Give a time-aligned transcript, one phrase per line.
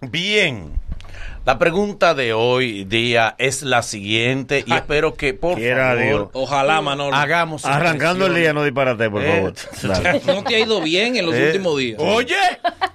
[0.00, 0.72] Bien.
[1.44, 6.28] La pregunta de hoy día es la siguiente y espero que por Quiera favor Dios.
[6.34, 7.16] Ojalá, Manolo.
[7.16, 9.34] hagamos Arrancando el día, no disparate, por Eh.
[9.34, 9.54] favor.
[10.02, 10.20] Dale.
[10.26, 11.46] No te ha ido bien en los Eh.
[11.46, 11.98] últimos días.
[12.00, 12.36] Oye,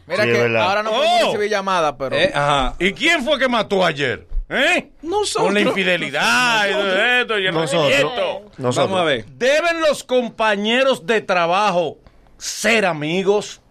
[0.06, 0.62] Mira Sí, que verdad.
[0.64, 1.26] ahora no Oh.
[1.32, 2.16] recibir llamadas, pero.
[2.16, 2.76] Eh, Ajá.
[2.78, 4.28] ¿y quién fue que mató ayer?
[4.50, 4.90] ¿Eh?
[5.02, 5.46] Nosotros.
[5.46, 8.42] Con la infidelidad y todo esto y el Nosotros.
[8.58, 8.76] Nosotros.
[8.90, 9.26] Vamos a ver.
[9.26, 11.98] ¿Deben los compañeros de trabajo
[12.38, 13.62] ser amigos?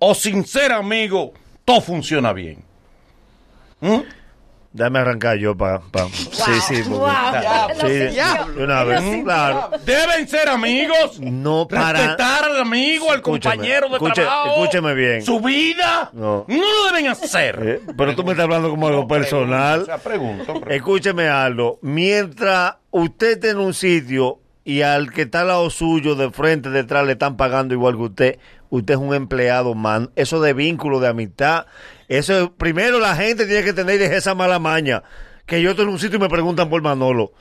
[0.00, 1.30] ¿O sin ser amigos
[1.68, 2.64] todo funciona bien?
[3.80, 3.98] ¿Mm?
[4.72, 5.80] Dame arrancar yo para.
[6.30, 6.82] Sí, sí.
[6.88, 7.88] porque- Wow.
[7.88, 9.22] Sí, una vez.
[9.24, 9.70] Claro.
[9.84, 11.18] ¿Deben ser amigos?
[11.20, 11.92] No para.
[11.98, 14.48] Respetar al amigo, al Escúcheme, compañero de escuche- trabajo.
[14.62, 15.22] escúcheme bien.
[15.22, 16.10] Su vida.
[16.12, 16.44] No.
[16.48, 17.58] lo deben hacer.
[17.62, 19.82] Eh, pero tú me estás hablando como algo personal.
[19.82, 20.70] O sea, pregunto, pregunto.
[20.70, 21.78] Escúcheme algo.
[21.82, 26.68] Mientras usted esté en un sitio y al que está al lado suyo, de frente,
[26.68, 30.10] detrás, le están pagando igual que usted, usted es un empleado, man.
[30.14, 31.64] Eso de vínculo, de amistad.
[32.08, 35.02] Eso, es- primero la gente tiene que tener esa mala maña.
[35.48, 37.32] Que yo estoy en un sitio y me preguntan por Manolo.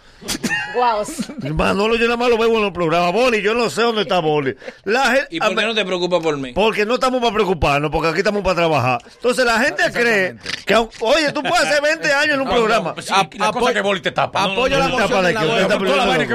[0.76, 1.54] Wow.
[1.56, 3.12] Manolo yo nada más lo veo en los programas.
[3.12, 4.56] Boli, yo no sé dónde está Boli.
[4.86, 6.54] La gente, ¿Y por qué no te preocupas por mí?
[6.54, 9.00] porque no estamos para preocuparnos, porque aquí estamos para trabajar.
[9.16, 10.36] Entonces la gente cree
[10.66, 12.94] que, oye, tú puedes hacer 20 años en un programa.
[13.00, 14.44] Sí, Ap- la cosa que Boli te tapa.
[14.44, 15.46] apoyo la no, no, moción tapa de de la que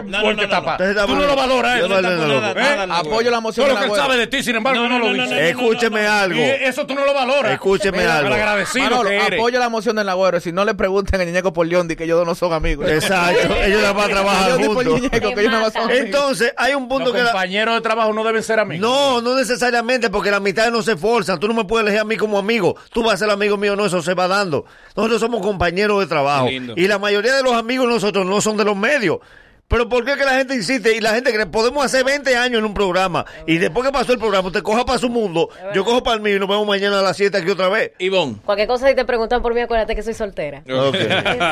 [0.02, 0.76] No, Boli no, te no, tapa.
[1.06, 1.80] Tú no lo valoras.
[1.80, 1.88] ¿eh?
[1.88, 2.86] no ¿Eh?
[2.90, 4.88] Apoyo la moción Todo de lo la que él sabe de ti, sin embargo, No,
[4.88, 5.34] no, no, lo no, dice.
[5.34, 6.38] no, no, Escúcheme algo.
[6.40, 7.52] Eso tú no lo valoras.
[7.52, 8.34] Escúcheme algo.
[8.34, 9.38] Eres.
[9.38, 10.40] apoyo la moción del Agüero.
[10.40, 12.88] Si no le pregunten a Ñeñeco por Leondi que ellos dos no son amigos.
[12.88, 15.10] Exacto, ellos la van a trabajar Leondi por juntos.
[15.10, 15.90] Que ellos son.
[15.90, 18.80] Entonces, hay un punto Los que la- compañeros de trabajo no deben ser amigos.
[18.88, 21.38] No, no necesariamente, porque las amistades no se forzan.
[21.40, 22.76] Tú no me puedes elegir a mí como amigo.
[22.92, 24.64] Tú vas a ser amigo mío, no, eso se va dando.
[24.96, 26.48] Nosotros somos compañeros de trabajo.
[26.48, 29.18] Y la mayoría de los amigos de nosotros no son de los medios.
[29.72, 30.94] Pero ¿por qué que la gente insiste?
[30.94, 33.24] Y la gente cree, podemos hacer 20 años en un programa.
[33.46, 36.22] Y después que pasó el programa, usted coja para su mundo, yo cojo para el
[36.22, 37.92] mío y nos vemos mañana a las 7 aquí otra vez.
[37.98, 38.36] Ivonne.
[38.44, 40.62] Cualquier cosa si te preguntan por mí, acuérdate que soy soltera.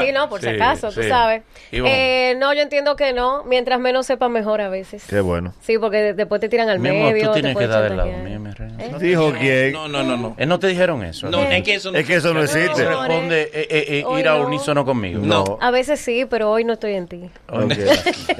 [0.00, 1.08] Sí, no, por si Sí, acaso, tú sí.
[1.08, 1.42] sabes.
[1.72, 2.31] Ivonne.
[2.32, 3.42] Eh, no, yo entiendo que no.
[3.44, 5.02] Mientras menos sepa, mejor a veces.
[5.08, 5.54] Qué bueno.
[5.62, 7.28] Sí, porque de- después te tiran al Mi amor, medio.
[7.28, 8.39] tú te tienes que dar del lado mío.
[8.60, 8.94] ¿Eh?
[9.00, 9.72] Dijo quién.
[9.72, 10.34] No, no, no, no.
[10.38, 11.31] Eh, ¿No te dijeron eso?
[11.31, 12.84] No, es que eso no Es que eso no existe.
[12.84, 14.47] No, Responde eh, eh, eh, ir a no.
[14.47, 15.21] unísono conmigo.
[15.25, 15.59] No.
[15.60, 17.31] A veces sí, pero hoy no estoy en ti.
[17.49, 17.72] Ok.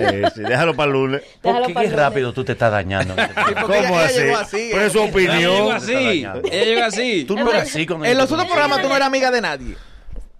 [0.03, 1.22] Eh, sí, déjalo para el lunes.
[1.42, 3.14] ¿Por qué qué rápido tú te estás dañando?
[3.66, 4.20] ¿Cómo así?
[4.30, 5.76] así, Pero es su ella- Ella llegó opinión.
[5.76, 5.92] así.
[5.92, 7.25] Ella llegó así.
[7.25, 9.75] Tú no eres así con En los otros programas tú no eras amiga de nadie.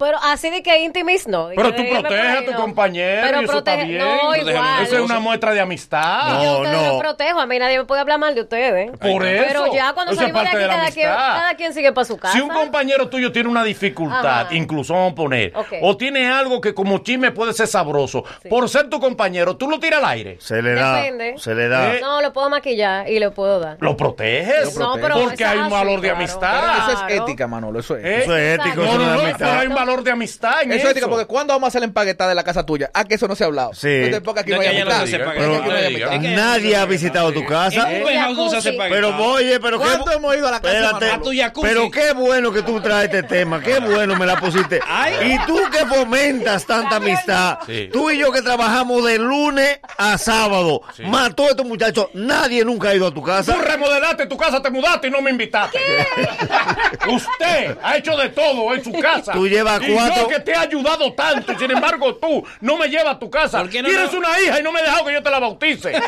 [0.01, 1.49] Pero así de que íntimis no.
[1.55, 2.57] Pero tú que irme por protege a tu no.
[2.57, 3.99] compañero Pero y eso está protege- bien.
[3.99, 4.83] No, No igual.
[4.83, 6.41] Eso es una muestra de amistad.
[6.41, 6.99] Y yo a No, no.
[6.99, 7.39] protejo.
[7.39, 8.91] A mí nadie me puede hablar mal de ustedes.
[8.97, 9.43] Por eso.
[9.47, 11.33] Pero ya cuando Eso salimos de aquí, de cada quien, amistad.
[11.35, 12.33] cada quien sigue para su casa.
[12.33, 14.47] Si un compañero tuyo tiene una dificultad, Ajá.
[14.55, 18.89] incluso vamos a poner, o tiene algo que como chisme puede ser sabroso, por ser
[18.89, 20.37] tu compañero, tú lo tiras al aire.
[20.39, 20.95] Se le da.
[20.95, 21.35] Depende.
[21.37, 21.95] Se le da.
[21.95, 23.77] Eh, No, lo puedo maquillar y lo puedo dar.
[23.79, 24.77] ¿Lo proteges?
[24.77, 26.89] No, pero Porque hay un valor de amistad.
[26.89, 27.79] Eso es ética, Manolo.
[27.79, 28.05] Eso es.
[28.05, 28.19] ¿Eh?
[28.23, 30.87] Eso es ético, No, no no, no, hay un valor de amistad en Eso eso.
[30.87, 32.89] es ética, porque ¿cuándo vamos a hacer la empaquetada de la casa tuya?
[32.93, 33.73] Ah, que eso no se ha hablado.
[33.73, 33.87] Sí.
[33.89, 36.19] Entonces, porque aquí No, no hay amistad.
[36.21, 37.87] nadie ha visitado tu casa.
[37.89, 38.71] Jacuzzi.
[38.73, 38.89] pagar.
[38.91, 39.85] Pero oye, pero qué.
[39.85, 41.05] ¿Cuánto hemos ido a la casa de Espérate.
[41.05, 41.21] Manolo?
[41.21, 41.67] A tu jacuzzi.
[41.67, 44.79] Pero qué bueno que tú traes este tema, qué bueno me la pusiste.
[44.87, 45.33] Ay.
[45.33, 47.89] Y tú que fomentas tanta amistad, Sí.
[47.91, 52.89] tú y yo que trabajamos de lunes a sábado, mató a estos muchachos, nadie nunca
[52.89, 53.53] ha ido a tu casa.
[53.53, 55.79] Tú remodelaste tu casa, te mudaste y no me invitaste.
[57.09, 59.31] Usted ha hecho de todo en su casa.
[59.33, 62.87] Tú llevas y yo que te he ayudado tanto, y sin embargo tú no me
[62.87, 63.59] llevas a tu casa.
[63.61, 65.29] ¿Por qué no Tienes me- una hija y no me has dejado que yo te
[65.29, 65.89] la bautice.
[65.95, 66.01] ¿Eh?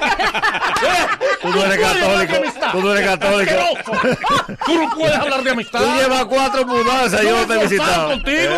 [1.42, 2.72] Tú no eres católico, amistad.
[2.72, 3.54] tú no eres católico.
[4.66, 5.80] Tú no puedes hablar de amistad.
[5.80, 8.10] Tú llevas cuatro mudanzas, yo no te he visitado.
[8.10, 8.54] contigo.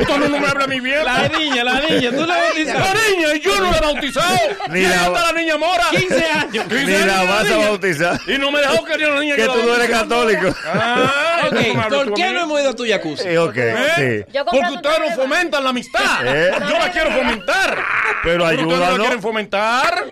[0.00, 1.04] Esto no, me habla a mí bien.
[1.04, 2.98] La niña, la niña, tú la La bautizaste.
[3.16, 4.38] niña, y yo no la he bautizado.
[4.70, 5.84] Ni y ahí la- está la niña Mora.
[5.90, 6.64] 15 años.
[6.66, 8.20] 15 Ni años la vas a bautizar.
[8.26, 10.54] Y no me dejó querer a la niña Que yo tú la no eres católico.
[10.66, 13.28] Ah, Ok, ¿cómo me hablas ¿por qué no hemos ido a tu jacuzzi?
[13.28, 14.24] Eh, ok, ¿Eh?
[14.26, 14.38] sí.
[14.44, 16.00] Porque ustedes no fomentan la amistad.
[16.26, 16.50] ¿Eh?
[16.60, 17.78] Yo la quiero fomentar.
[18.22, 18.98] Pero ustedes no la ayúdanos.
[19.00, 20.04] quieren fomentar.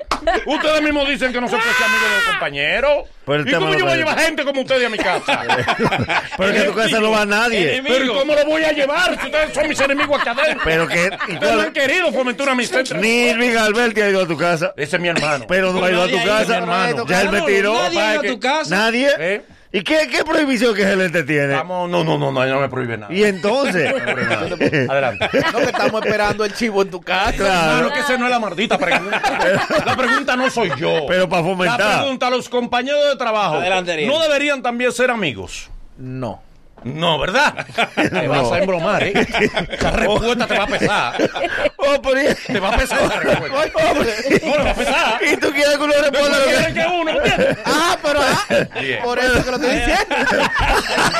[0.46, 3.08] Ustedes mismos dicen que no se puede ser amigos de los compañeros.
[3.24, 5.42] Pero ¿Y cómo yo voy a llevar gente como ustedes a mi casa?
[6.36, 7.74] Pero es que a tu casa no va nadie.
[7.74, 7.94] Enemigo.
[7.94, 10.62] Pero ¿y cómo lo voy a llevar si ustedes son mis enemigos aquí adentro?
[10.64, 11.10] Pero que.
[11.28, 14.26] ¿y Ustedes no han querido fomentar una amistad entre Ni Irving Alberti ha ido a
[14.26, 14.72] tu casa.
[14.76, 15.44] Ese es mi hermano.
[15.48, 16.56] Pero no ha ido a tu casa.
[16.58, 17.06] hermano.
[17.06, 17.74] Ya él me tiró.
[17.74, 18.76] Nadie ha ido a tu casa.
[18.76, 19.42] Nadie.
[19.74, 21.54] ¿Y qué, qué prohibición que él te tiene?
[21.54, 23.12] Vamos, no, no, no, no, no me prohíbe nada.
[23.12, 23.90] Y entonces.
[24.88, 25.30] Adelante.
[25.50, 27.32] No, que estamos esperando el chivo en tu casa.
[27.32, 27.70] Claro.
[27.78, 29.22] Hermano, que esa no es la maldita pregunta.
[29.86, 31.06] La pregunta no soy yo.
[31.08, 31.98] Pero para La fomentar.
[32.00, 35.70] pregunta, los compañeros de trabajo Adelante, no deberían también ser amigos.
[35.96, 36.42] No.
[36.84, 37.64] No, ¿verdad?
[37.94, 39.12] Te vas a embromar, ¿eh?
[39.14, 41.30] Esa respuesta te va a pesar.
[41.76, 43.80] Oh, Te va a pesar esa respuesta.
[43.94, 45.20] No, le va a pesar.
[45.22, 46.50] y tú quieres que uno responda ¿Cómo lo que...
[46.56, 47.10] quieren que uno?
[47.12, 47.31] ¿entiendes?
[47.64, 48.46] Ah, pero ah,
[49.04, 50.04] por eso que lo estoy diciendo.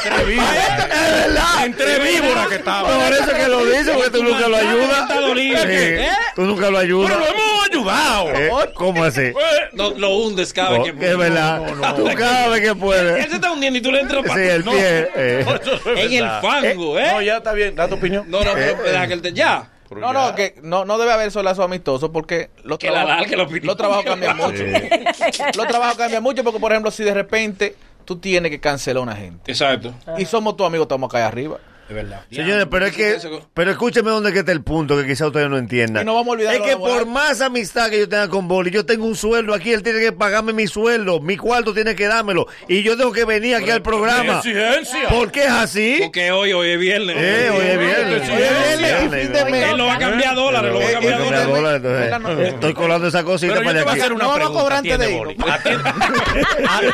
[0.05, 1.65] Entre víboras.
[1.65, 2.89] Entre víboras que estaba.
[2.89, 5.09] Por eso que lo dice, porque tú nunca lo ayudas.
[5.35, 6.09] Sí, ¿Eh?
[6.35, 7.19] Tú nunca lo Pero ayudas.
[7.19, 8.29] lo hemos ayudado.
[8.35, 8.51] ¿Eh?
[8.75, 9.21] ¿Cómo así?
[9.23, 9.35] Eh,
[9.73, 11.61] No, lo hundes cada vez Oh, que que es verdad.
[11.97, 13.27] Tú cada vez que Él puedes.
[13.29, 15.09] se está hundiendo y tú le entras Sí, pa- el no, pie.
[15.15, 15.45] eh.
[15.85, 17.09] no, en el fango, ¿eh?
[17.13, 17.75] No, ya está bien.
[17.75, 18.25] Da tu opinión.
[18.29, 19.33] No, no, pero que él te...
[19.33, 19.69] Ya.
[19.95, 20.31] Pero No, ya.
[20.31, 23.67] no, que no, no debe haber solazo amistoso porque los Que la trabajos, la opinión.
[23.67, 24.63] los trabajos cambian mucho.
[25.57, 29.03] Los trabajos cambian mucho porque, por ejemplo, si de repente tú tienes que cancelar a
[29.03, 29.95] una gente Exacto.
[30.19, 31.59] y somos tus amigos, estamos acá arriba.
[31.93, 32.23] Es verdad.
[32.31, 33.19] Señores, pero es que,
[33.53, 36.03] pero escúcheme dónde que está el punto que quizá ustedes no entiendan.
[36.05, 38.71] Y no vamos a olvidar Es que por más amistad que yo tenga con Boli,
[38.71, 42.07] yo tengo un sueldo aquí, él tiene que pagarme mi sueldo, mi cuarto tiene que
[42.07, 44.39] dármelo, y yo tengo que venir aquí al programa.
[44.39, 45.09] Exigencia.
[45.11, 45.99] ¿Por qué es así?
[46.01, 47.15] Porque hoy, hoy es viernes.
[47.19, 48.23] Eh, hoy es viernes.
[48.31, 49.71] Hoy es viernes y fin de mes.
[49.71, 51.83] Él lo va a cambiar dólares, lo va a Eh, cambiar eh, dólares.
[52.17, 52.55] entonces.
[52.55, 54.01] Estoy colando esa cosita Pero yo para te voy a aquí.
[54.01, 55.23] hacer una No vamos a cobrar antes de ir.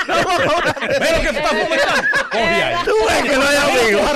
[0.09, 2.03] Lo que tú estás fomentando.
[2.33, 2.75] Ahí.
[2.85, 4.11] Tú ves que no hay amigos.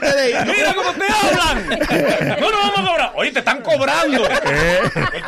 [0.00, 0.34] De ahí.
[0.46, 2.38] Mira cómo te hablan.
[2.40, 3.12] No, no vamos a cobrar.
[3.14, 4.26] Oye, te están cobrando.
[4.26, 4.80] Eh,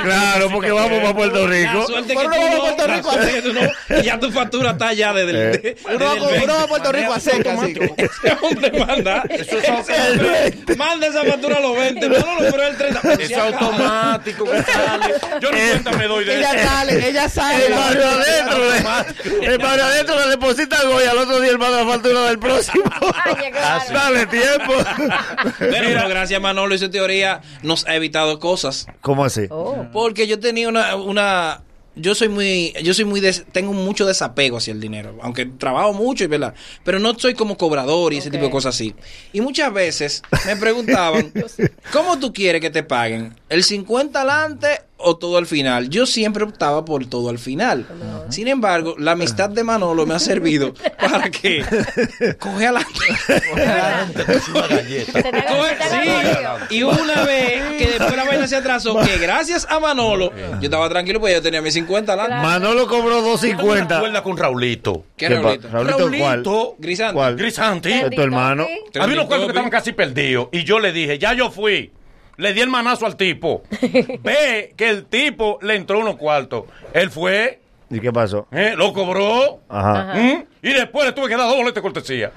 [0.03, 1.87] claro, porque vamos para Puerto Rico.
[1.87, 3.35] Suerte que Pero tú no vamos a Puerto Rico suerte así.
[3.35, 5.37] que tú no, y ya tu factura está allá desde el...
[5.37, 5.51] Eh.
[5.59, 7.31] de- Uno va, a Puerto Rico a así.
[7.31, 9.23] Ese hombre manda.
[9.29, 10.75] Eso es automático.
[10.77, 12.09] Manda esa factura a los 20.
[12.09, 13.01] No, no, pero el 30.
[13.13, 15.15] Eso es automático que sale.
[15.41, 17.67] Yo ni cuenta me doy de Ella sale, ella sale.
[17.67, 21.59] El barrio adentro, le- el barrio adentro le deposita a Goya, al otro día el
[21.59, 22.85] manda la factura del próximo.
[23.25, 23.85] Ay, claro.
[24.43, 24.73] Tiempo.
[25.59, 28.87] Pero, pero gracias a Manolo y su teoría nos ha evitado cosas.
[29.01, 29.47] ¿Cómo así?
[29.51, 29.87] Oh.
[29.93, 31.63] Porque yo tenía una, una
[31.95, 35.93] yo soy muy, yo soy muy, des- tengo mucho desapego hacia el dinero, aunque trabajo
[35.93, 36.55] mucho, y verdad,
[36.85, 38.95] pero no soy como cobrador y ese tipo de cosas así.
[39.35, 41.31] Y muchas veces me preguntaban,
[41.93, 43.35] ¿cómo tú quieres que te paguen?
[43.51, 44.69] ¿El 50 adelante
[45.03, 45.89] o todo al final?
[45.89, 47.87] Yo siempre optaba por todo al final.
[48.29, 51.65] Sin embargo, la amistad de Manolo me ha servido para que
[52.39, 54.53] coge haga sí.
[54.53, 54.83] rollo.
[56.71, 60.89] Y una vez que después la vaina se atrasó, que gracias a Manolo, yo estaba
[60.89, 62.47] tranquilo porque yo tenía mis 50 adelante.
[62.47, 63.97] Manolo cobró ¿Cómo te 250.
[63.97, 65.05] acuerdas con Raulito?
[65.17, 65.69] ¿Qué ¿Qué Raulito?
[65.69, 66.43] Raulito cuál?
[66.79, 67.15] Grisante.
[67.15, 67.37] ¿Cuál?
[67.37, 67.93] Grisanti.
[67.93, 68.67] Es tu hermano.
[68.99, 70.49] Había unos cuartos que estaban casi perdidos.
[70.53, 71.91] Y yo le dije, ya yo fui.
[72.37, 73.63] Le di el manazo al tipo.
[74.23, 76.65] Ve que el tipo le entró unos cuartos.
[76.93, 78.47] Él fue, ¿Y qué pasó?
[78.53, 79.61] eh, lo cobró.
[79.69, 80.15] Ajá.
[80.15, 80.45] ¿Mm?
[80.63, 82.33] Y después le tuve que dar dos boletas de cortesía.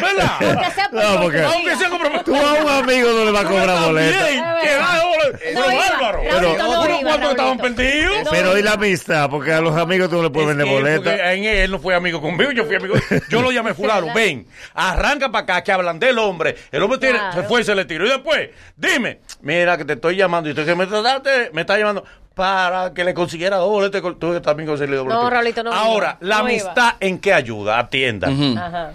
[0.00, 0.38] ¿Verdad?
[0.40, 1.42] Aunque sea No, porque-.
[1.42, 2.24] Aunque comprometido.
[2.24, 4.18] Tú a un amigo no le vas a cobrar boleta.
[4.18, 5.54] Da boletas.
[5.54, 6.20] No bárbaro.
[6.22, 8.28] Pero estaban perdidos.
[8.30, 10.82] Pero y la amistad, porque a los amigos tú no le puedes Es vender él,
[11.00, 11.32] boleta.
[11.32, 12.94] él, no fue amigo conmigo, yo fui amigo.
[13.28, 16.56] Yo lo llamé fulano, ven, arranca para acá, que hablan del hombre.
[16.70, 16.98] El hombre
[17.32, 18.06] se fue y se le tiró.
[18.06, 21.78] Y después, dime, mira que te estoy llamando y tú que me trataste, me está
[21.78, 22.04] llamando
[22.34, 23.58] para que le consiguiera
[24.02, 25.30] col- Tuve que también conseguirle dos No.
[25.30, 28.28] Raulito, no Ahora, la no amistad en qué ayuda, atienda.
[28.28, 28.92] Ajá.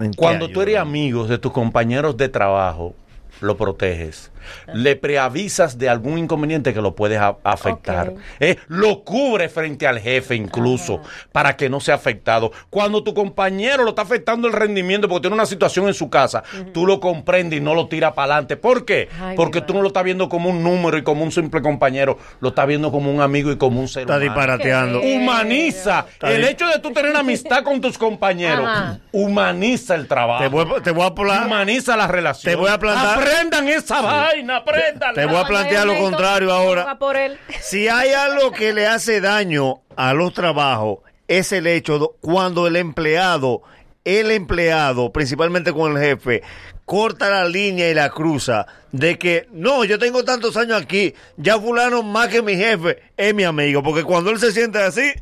[0.00, 2.94] ¿En qué Cuando tú eres amigo de tus compañeros de trabajo,
[3.40, 4.30] lo proteges.
[4.74, 8.12] Le preavisas de algún inconveniente que lo puedes afectar.
[8.40, 11.00] Eh, lo cubre frente al jefe incluso
[11.32, 12.52] para que no sea afectado.
[12.68, 16.42] Cuando tu compañero lo está afectando el rendimiento porque tiene una situación en su casa,
[16.74, 18.58] tú lo comprendes y no lo tiras para adelante.
[18.58, 19.08] ¿Por qué?
[19.18, 22.18] Ay, porque tú no lo estás viendo como un número y como un simple compañero,
[22.40, 24.30] lo estás viendo como un amigo y como un ser Está humano.
[24.30, 25.00] disparateando.
[25.00, 26.04] Humaniza.
[26.12, 28.98] Está el hecho de tú tener amistad con tus compañeros Ajá.
[29.12, 30.42] humaniza el trabajo.
[30.42, 31.14] Te voy, a- te voy a
[31.46, 32.52] Humaniza la relación.
[32.52, 35.14] Te voy a plantar- Aprendan esa vaina, aprendan.
[35.14, 36.84] Te voy a plantear lo contrario ahora.
[36.84, 37.38] Va por él.
[37.60, 42.66] Si hay algo que le hace daño a los trabajos, es el hecho de cuando
[42.66, 43.62] el empleado,
[44.04, 46.42] el empleado, principalmente con el jefe,
[46.84, 51.58] corta la línea y la cruza de que no, yo tengo tantos años aquí, ya
[51.58, 55.12] fulano más que mi jefe es mi amigo, porque cuando él se siente así,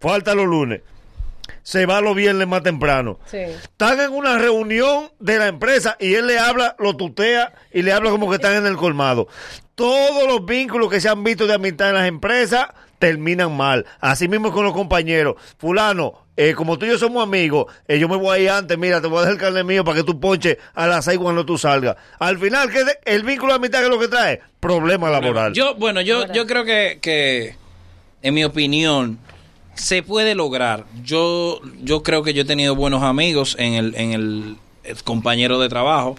[0.00, 0.80] falta los lunes,
[1.62, 3.18] se va los viernes más temprano.
[3.30, 3.38] Sí.
[3.38, 7.92] Están en una reunión de la empresa y él le habla, lo tutea y le
[7.92, 9.28] habla como que están en el colmado.
[9.74, 13.84] Todos los vínculos que se han visto de amistad en las empresas terminan mal.
[14.00, 15.34] Así mismo con los compañeros.
[15.58, 18.78] Fulano, eh, como tú y yo somos amigos, eh, yo me voy a ir antes,
[18.78, 21.18] mira, te voy a dejar el carnet mío para que tú ponches a las seis
[21.18, 21.96] cuando tú salgas.
[22.18, 24.40] Al final, ¿qué de- el vínculo de amistad que es lo que trae?
[24.60, 25.52] Problema laboral.
[25.52, 27.56] Yo, bueno, yo, yo creo que, que,
[28.22, 29.18] en mi opinión,
[29.74, 30.84] se puede lograr.
[31.04, 35.58] Yo, yo creo que yo he tenido buenos amigos en el, en el, es compañero
[35.58, 36.16] de trabajo.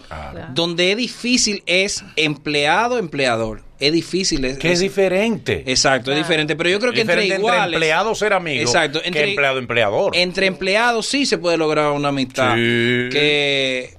[0.54, 3.64] Donde es difícil es empleado, empleador.
[3.80, 4.46] Es difícil.
[4.46, 5.64] Es, Que es es- diferente.
[5.68, 6.56] Exacto, es diferente.
[6.56, 7.74] Pero yo creo que entre Diferente iguales.
[7.74, 10.16] empleado ser amigo Exacto, que entre- empleado empleador.
[10.16, 13.10] Entre empleados sí se puede lograr una amistad Sí.
[13.12, 13.94] que,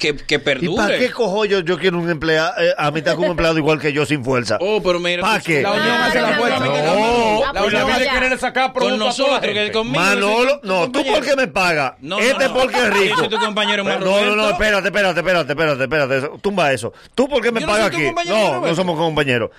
[0.00, 0.74] que, que ¿Y perdure.
[0.76, 3.78] para qué cojo yo, yo quiero un empleado, eh, a mitad con un empleado igual
[3.78, 4.56] que yo sin fuerza?
[4.60, 5.22] Oh, pero mira.
[5.22, 5.62] ¿Pa' tú- qué?
[5.62, 6.58] La unión Claro, hace la fuerza.
[6.58, 7.98] No, Ah, la pues ya.
[7.98, 9.72] de querer sacar Con producto a toda la nosotros, que gente.
[9.72, 10.00] conmigo.
[10.02, 11.92] yo Manolo, tu no, tú porque me pagas.
[12.00, 12.54] No, no, este no.
[12.54, 13.18] porque es Yo rico.
[13.18, 16.38] soy tu compañero más no, no, no, espérate, espérate, espérate, espérate, espérate.
[16.40, 16.92] Tumba eso.
[17.14, 18.10] Tú porque me Yo pagas aquí.
[18.26, 19.50] No, no somos compañeros.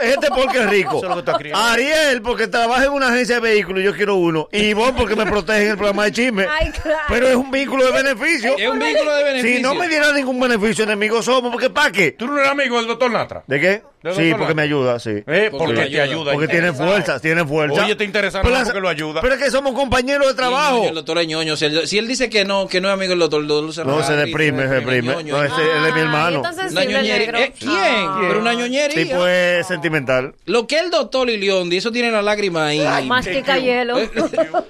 [0.00, 0.96] Este porque es rico.
[0.98, 1.64] Eso es lo que está criando.
[1.64, 4.48] Ariel porque trabaja en una agencia de vehículos y yo quiero uno.
[4.52, 6.46] Y vos porque me protege en el programa de chisme.
[6.50, 6.98] Ay, claro.
[7.08, 8.56] Pero es un vínculo de beneficio.
[8.56, 9.56] Es un vínculo de beneficio.
[9.56, 11.52] Si no me diera ningún beneficio, enemigos somos.
[11.52, 12.12] ¿Porque para qué?
[12.12, 13.44] ¿Tú no eres amigo del doctor Natra?
[13.46, 13.82] ¿De qué?
[14.02, 15.24] ¿De Sí, porque me ayuda, sí.
[15.26, 16.32] Eh, Porque te ayuda.
[16.32, 17.84] Porque tiene fuerza, tiene fuerza.
[17.84, 19.20] Oye, te interesa Pero porque lo ayuda.
[19.20, 20.84] Pero es que somos compañeros de trabajo.
[20.84, 21.56] El doctor es ñoño.
[21.56, 23.72] Si él, si él dice que no, que no es amigo del doctor, el doctor
[23.74, 25.24] se No, se deprime, se deprime.
[25.24, 26.36] No, ese- él es mi Ay, hermano.
[26.36, 27.44] entonces Una sí, el ñoñería.
[27.46, 27.52] ¿Eh?
[27.58, 27.70] ¿Quién?
[27.74, 28.18] Ah.
[28.28, 29.02] Pero una ñoñería.
[29.04, 30.34] Tipo es sentimental.
[30.44, 33.06] Lo que el doctor Liliondi, eso tiene la lágrima ahí.
[33.06, 33.96] Mastica hielo.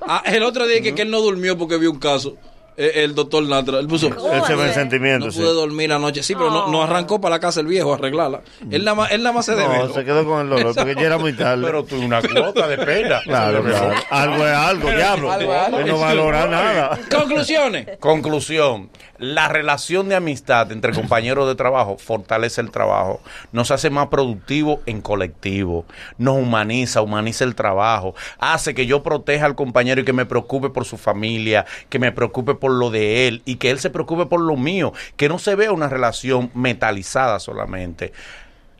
[0.08, 2.36] Ah, el otro día que, que él no durmió porque vio un caso.
[2.76, 3.78] Eh, El doctor Natra.
[3.78, 4.08] Él puso.
[4.08, 4.74] Él se ve en Joder.
[4.74, 5.38] sentimiento, No sí.
[5.40, 6.22] pude dormir anoche.
[6.22, 8.42] Sí, pero no, no arrancó para la casa el viejo a arreglarla.
[8.70, 9.78] Él nada más, él nada más se debe.
[9.78, 11.64] No, se quedó con el dolor porque ya era muy tarde.
[11.64, 13.20] Pero tú una cuota de pena.
[13.24, 13.94] Claro, claro.
[14.10, 15.32] Algo es algo, diablo.
[15.32, 15.78] Algo es algo.
[15.78, 16.98] Él no valora nada.
[17.10, 17.98] Conclusiones.
[17.98, 18.90] Conclusión.
[19.18, 24.80] La relación de amistad entre compañeros de trabajo fortalece el trabajo, nos hace más productivos
[24.84, 25.86] en colectivo,
[26.18, 30.68] nos humaniza, humaniza el trabajo, hace que yo proteja al compañero y que me preocupe
[30.68, 34.26] por su familia, que me preocupe por lo de él y que él se preocupe
[34.26, 38.12] por lo mío, que no se vea una relación metalizada solamente.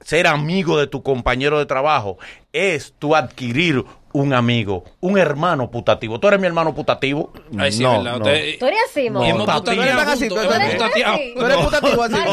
[0.01, 2.19] Ser amigo de tu compañero de trabajo
[2.53, 3.85] es tú adquirir
[4.17, 6.19] un amigo, un hermano putativo.
[6.19, 7.33] ¿Tú eres mi hermano putativo?
[7.59, 8.19] Ay, sí, No, verdad.
[8.19, 8.25] no.
[8.25, 9.21] Usted- Tú eres así, mo.
[9.21, 10.79] No, tú eres así, juntos, tú eres.
[10.79, 12.13] Tú putativo así.
[12.15, 12.25] Vale,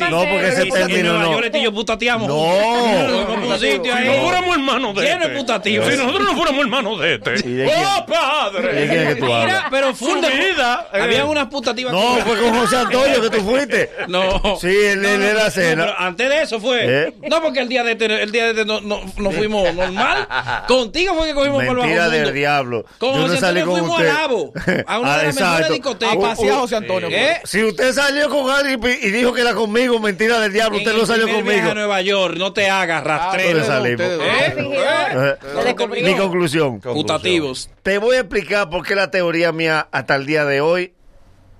[0.00, 1.32] No, no, porque ese término no.
[1.32, 2.28] York y yo putateamos.
[2.28, 3.58] No.
[3.58, 4.04] Sitio ahí.
[4.08, 5.38] Si no fuéramos hermanos de Lleno de este.
[5.38, 5.88] putativos.
[5.88, 7.30] Si nosotros no fuéramos hermanos de este.
[7.48, 7.78] ¿Y de quién?
[7.86, 8.88] ¡Oh, ¿De padre!
[8.88, 11.00] quién es que tú Mira, pero de vida, eh.
[11.02, 11.92] Habían unas putativas.
[11.92, 13.90] No, fue con José Antonio que tú fuiste.
[14.08, 14.56] No.
[14.60, 15.84] Sí, él, No, no, era no, cena.
[15.84, 16.78] pero antes de eso fue.
[16.82, 17.14] ¿Eh?
[17.30, 20.26] No, porque el día de este, el día de este no, no, no fuimos normal.
[20.66, 22.18] Contigo fue que cogimos por bajo Mentira mundo.
[22.18, 22.84] del diablo.
[22.98, 24.10] Con Yo no José salí Antonio con fuimos usted.
[24.10, 24.52] a Labo,
[24.86, 25.72] a una Ah, de las mejores exacto.
[25.72, 26.16] discotecas.
[26.16, 27.08] A pasear a José Antonio.
[27.10, 27.40] ¿Eh?
[27.44, 30.96] Si usted salió con alguien y dijo que era conmigo, mentira del diablo, usted En
[30.96, 31.70] no el salió primer viaje conmigo.
[31.72, 33.64] a Nueva York, no te hagas ¿Dónde rastrero.
[33.64, 34.00] salimos?
[34.06, 34.74] ustedes dos.
[34.74, 35.36] ¿Eh?
[35.58, 36.04] Eh, descubrió.
[36.06, 36.80] Mi conclusión.
[36.80, 37.70] Putativos.
[37.82, 40.94] Te voy a explicar por qué la teoría mía hasta el día de hoy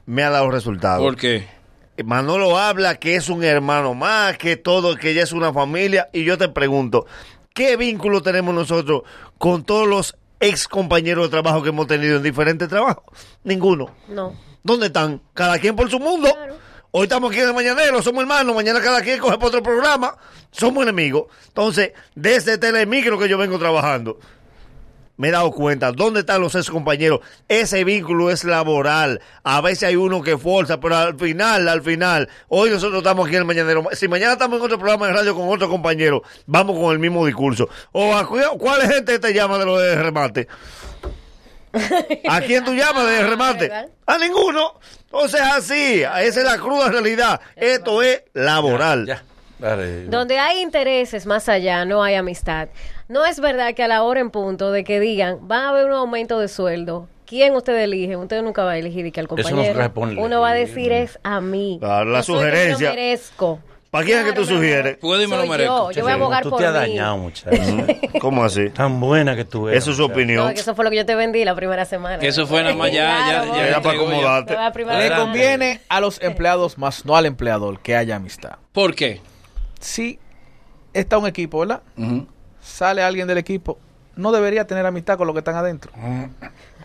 [0.07, 1.03] me ha dado resultados.
[1.03, 1.47] ¿Por qué?
[2.05, 6.09] Manolo habla que es un hermano más, que todo, que ya es una familia.
[6.13, 7.07] Y yo te pregunto,
[7.55, 9.03] ¿qué vínculo tenemos nosotros
[9.39, 13.05] con todos los ex compañeros de trabajo que hemos tenido en diferentes trabajos?
[13.45, 13.95] Ninguno.
[14.09, 14.35] No.
[14.63, 15.21] ¿Dónde están?
[15.35, 16.33] Cada quien por su mundo.
[16.33, 16.57] Claro.
[16.95, 20.15] Hoy estamos aquí en el Mañanero, somos hermanos, mañana cada quien coge por otro programa,
[20.51, 21.25] somos enemigos.
[21.49, 24.19] Entonces, desde Telemicro que yo vengo trabajando,
[25.17, 27.21] me he dado cuenta dónde están los ex compañeros.
[27.49, 29.21] Ese vínculo es laboral.
[29.45, 33.37] A veces hay uno que forza, pero al final, al final, hoy nosotros estamos aquí
[33.37, 33.85] en el Mañanero.
[33.93, 37.25] Si mañana estamos en otro programa de radio con otro compañero, vamos con el mismo
[37.27, 37.69] discurso.
[37.93, 40.49] O a cu- ¿cuál gente te llama de lo de remate?
[42.29, 43.69] ¿A quién tú llamas de remate?
[43.69, 43.89] ¿verdad?
[44.07, 44.75] A ninguno.
[45.05, 47.41] Entonces así, esa es la cruda realidad.
[47.57, 49.07] Esto es laboral.
[49.07, 49.23] Ya.
[49.59, 50.07] Dale.
[50.07, 52.69] Donde hay intereses más allá, no hay amistad.
[53.09, 55.87] No es verdad que a la hora en punto de que digan, van a haber
[55.87, 57.09] un aumento de sueldo.
[57.27, 58.17] ¿Quién usted elige?
[58.17, 59.79] Usted nunca va a elegir y que al Eso no se compañero.
[59.79, 60.21] responde.
[60.23, 61.79] Uno va a decir es a mí.
[61.81, 62.89] Claro, la Yo que sugerencia.
[62.91, 63.59] lo merezco.
[63.91, 64.97] ¿Para quién es que tú sugieres?
[64.97, 65.91] Puedo y me lo merezco.
[65.91, 67.61] yo, yo voy a abogar Tú por te has dañado, muchacho.
[68.21, 68.71] ¿Cómo así?
[68.71, 69.83] Tan buena que tú eres.
[69.83, 70.03] Eso es su.
[70.09, 70.55] No, opinión.
[70.55, 72.23] que eso fue lo que yo te vendí la primera semana.
[72.23, 74.57] Eso fue nada más ya, ya, ya, para acomodarte.
[74.99, 78.57] Le conviene a los empleados más no al empleador que haya amistad.
[78.73, 79.21] ¿Por qué?
[79.79, 80.19] Si
[80.95, 81.83] está un equipo, ¿verdad?
[82.63, 83.79] Sale alguien del equipo,
[84.17, 85.93] no debería tener amistad con los que están adentro.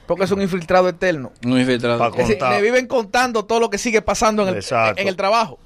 [0.05, 1.31] Porque es un infiltrado eterno.
[1.41, 2.03] No infiltrado.
[2.07, 2.53] Es decir, Contar.
[2.53, 5.01] le viven contando todo lo que sigue pasando en el, Exacto.
[5.01, 5.59] en el trabajo.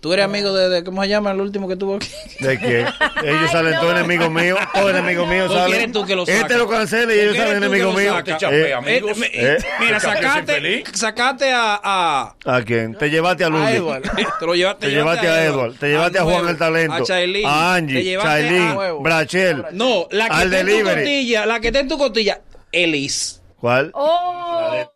[0.00, 2.08] ¿Tú eres amigo de, de- ¿cómo se llama el último que tuvo aquí?
[2.40, 2.80] ¿De qué?
[3.22, 4.58] Ellos salen todos enemigos míos.
[4.72, 5.80] Todos enemigos míos ¿Por qué salen.
[5.82, 6.56] eres tú que lo Este sacas?
[6.58, 8.22] lo cancela y ¿Por ellos salen enemigos míos.
[8.50, 9.18] Eh, amigos.
[9.20, 9.58] Eh, Eh.
[9.78, 12.94] Mira, sacate, sacate a, a, ¿A quién?
[12.96, 13.48] Te llevaste a.
[13.48, 14.02] Edward.
[14.40, 15.74] te lo llevaste, Te llevaste a Edward.
[15.78, 16.94] Te llevaste a Juan el Talento.
[16.94, 17.46] A Chailín.
[17.46, 18.18] A Angie.
[18.22, 18.62] Chailín.
[18.62, 19.64] a- Brachel.
[19.72, 22.40] No, la que está en tu costilla, la que está en tu costilla,
[22.72, 23.42] Elis.
[23.58, 23.90] ¿Cuál?
[23.92, 24.90] Oh.